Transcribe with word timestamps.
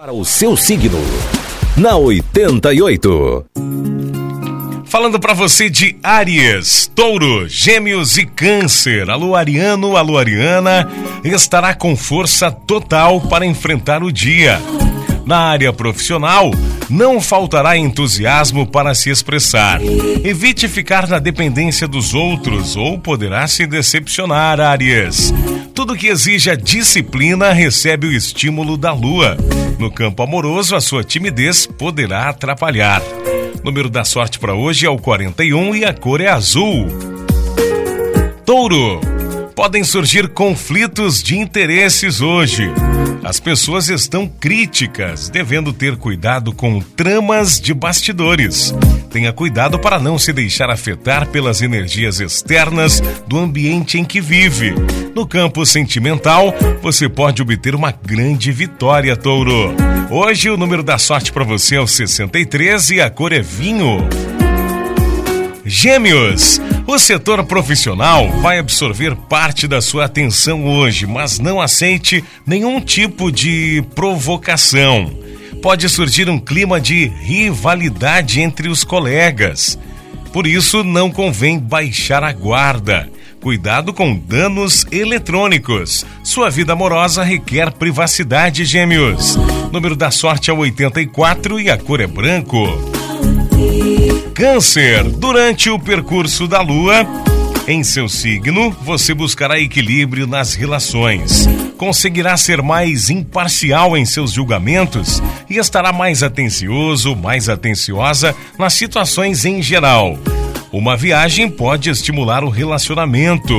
Para 0.00 0.14
o 0.14 0.24
seu 0.24 0.56
signo, 0.56 0.98
na 1.76 1.94
88. 1.94 3.44
Falando 4.86 5.20
para 5.20 5.34
você 5.34 5.68
de 5.68 5.94
Áries, 6.02 6.90
Touro, 6.94 7.46
Gêmeos 7.46 8.16
e 8.16 8.24
Câncer. 8.24 9.10
Alô 9.10 9.36
Ariano, 9.36 9.98
alô 9.98 10.16
Ariana, 10.16 10.88
estará 11.22 11.74
com 11.74 11.94
força 11.94 12.50
total 12.50 13.20
para 13.20 13.44
enfrentar 13.44 14.02
o 14.02 14.10
dia. 14.10 14.58
Na 15.30 15.42
área 15.42 15.72
profissional, 15.72 16.50
não 16.88 17.20
faltará 17.20 17.76
entusiasmo 17.76 18.66
para 18.66 18.96
se 18.96 19.10
expressar. 19.10 19.80
Evite 20.24 20.66
ficar 20.66 21.06
na 21.06 21.20
dependência 21.20 21.86
dos 21.86 22.14
outros 22.14 22.74
ou 22.74 22.98
poderá 22.98 23.46
se 23.46 23.64
decepcionar, 23.64 24.58
Áries. 24.58 25.32
Tudo 25.72 25.94
que 25.94 26.08
exija 26.08 26.56
disciplina 26.56 27.52
recebe 27.52 28.08
o 28.08 28.12
estímulo 28.12 28.76
da 28.76 28.92
lua. 28.92 29.36
No 29.78 29.88
campo 29.88 30.20
amoroso, 30.24 30.74
a 30.74 30.80
sua 30.80 31.04
timidez 31.04 31.64
poderá 31.64 32.28
atrapalhar. 32.28 33.00
Número 33.62 33.88
da 33.88 34.02
sorte 34.02 34.36
para 34.36 34.56
hoje 34.56 34.84
é 34.84 34.90
o 34.90 34.98
41 34.98 35.76
e 35.76 35.84
a 35.84 35.94
cor 35.94 36.20
é 36.20 36.28
azul. 36.28 36.88
Touro. 38.44 39.09
Podem 39.54 39.84
surgir 39.84 40.28
conflitos 40.28 41.22
de 41.22 41.36
interesses 41.36 42.20
hoje. 42.20 42.70
As 43.22 43.38
pessoas 43.38 43.88
estão 43.88 44.26
críticas, 44.26 45.28
devendo 45.28 45.72
ter 45.72 45.96
cuidado 45.96 46.52
com 46.52 46.80
tramas 46.80 47.60
de 47.60 47.74
bastidores. 47.74 48.74
Tenha 49.10 49.32
cuidado 49.32 49.78
para 49.78 49.98
não 49.98 50.18
se 50.18 50.32
deixar 50.32 50.70
afetar 50.70 51.26
pelas 51.28 51.60
energias 51.60 52.20
externas 52.20 53.02
do 53.26 53.38
ambiente 53.38 53.98
em 53.98 54.04
que 54.04 54.20
vive. 54.20 54.72
No 55.14 55.26
campo 55.26 55.66
sentimental, 55.66 56.54
você 56.80 57.08
pode 57.08 57.42
obter 57.42 57.74
uma 57.74 57.92
grande 57.92 58.52
vitória, 58.52 59.16
Touro. 59.16 59.74
Hoje 60.10 60.48
o 60.48 60.56
número 60.56 60.82
da 60.82 60.96
sorte 60.96 61.32
para 61.32 61.44
você 61.44 61.76
é 61.76 61.80
o 61.80 61.86
63 61.86 62.90
e 62.90 63.00
a 63.00 63.10
cor 63.10 63.32
é 63.32 63.40
vinho. 63.40 64.08
Gêmeos, 65.72 66.60
o 66.84 66.98
setor 66.98 67.44
profissional 67.44 68.28
vai 68.40 68.58
absorver 68.58 69.14
parte 69.14 69.68
da 69.68 69.80
sua 69.80 70.06
atenção 70.06 70.64
hoje, 70.64 71.06
mas 71.06 71.38
não 71.38 71.60
aceite 71.60 72.24
nenhum 72.44 72.80
tipo 72.80 73.30
de 73.30 73.80
provocação. 73.94 75.16
Pode 75.62 75.88
surgir 75.88 76.28
um 76.28 76.40
clima 76.40 76.80
de 76.80 77.06
rivalidade 77.06 78.40
entre 78.40 78.68
os 78.68 78.82
colegas. 78.82 79.78
Por 80.32 80.44
isso, 80.44 80.82
não 80.82 81.08
convém 81.08 81.56
baixar 81.56 82.24
a 82.24 82.32
guarda. 82.32 83.08
Cuidado 83.40 83.94
com 83.94 84.12
danos 84.16 84.84
eletrônicos. 84.90 86.04
Sua 86.24 86.50
vida 86.50 86.72
amorosa 86.72 87.22
requer 87.22 87.70
privacidade, 87.70 88.64
gêmeos. 88.64 89.38
Número 89.70 89.94
da 89.94 90.10
sorte 90.10 90.50
é 90.50 90.52
84 90.52 91.60
e 91.60 91.70
a 91.70 91.78
cor 91.78 92.00
é 92.00 92.08
branco. 92.08 92.99
Câncer, 94.40 95.02
durante 95.02 95.68
o 95.68 95.78
percurso 95.78 96.48
da 96.48 96.62
lua, 96.62 97.06
em 97.68 97.84
seu 97.84 98.08
signo, 98.08 98.70
você 98.70 99.12
buscará 99.12 99.60
equilíbrio 99.60 100.26
nas 100.26 100.54
relações. 100.54 101.46
Conseguirá 101.76 102.34
ser 102.38 102.62
mais 102.62 103.10
imparcial 103.10 103.98
em 103.98 104.06
seus 104.06 104.32
julgamentos 104.32 105.22
e 105.50 105.58
estará 105.58 105.92
mais 105.92 106.22
atencioso, 106.22 107.14
mais 107.14 107.50
atenciosa 107.50 108.34
nas 108.58 108.72
situações 108.72 109.44
em 109.44 109.60
geral. 109.60 110.18
Uma 110.72 110.96
viagem 110.96 111.46
pode 111.46 111.90
estimular 111.90 112.42
o 112.42 112.48
relacionamento. 112.48 113.54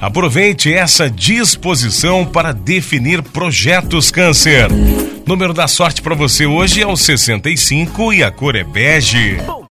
Aproveite 0.00 0.74
essa 0.74 1.08
disposição 1.08 2.26
para 2.26 2.50
definir 2.50 3.22
projetos 3.22 4.10
Câncer. 4.10 4.68
Número 5.24 5.54
da 5.54 5.68
sorte 5.68 6.02
para 6.02 6.16
você 6.16 6.44
hoje 6.44 6.82
é 6.82 6.86
o 6.88 6.96
65 6.96 8.12
e 8.12 8.24
a 8.24 8.32
cor 8.32 8.56
é 8.56 8.64
bege. 8.64 9.38